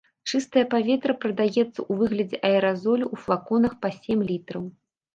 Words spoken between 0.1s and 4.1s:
Чыстае паветра прадаецца ў выглядзе аэразолю ў флаконах па